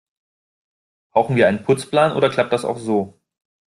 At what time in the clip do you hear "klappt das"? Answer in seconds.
2.31-2.65